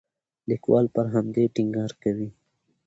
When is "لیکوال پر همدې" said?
0.49-1.43